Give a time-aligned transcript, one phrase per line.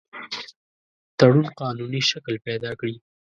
[1.17, 2.95] تړون قانوني شکل پیدا کړي.